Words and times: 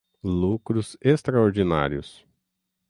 lucros 0.23 0.97
extraordinários 0.99 2.25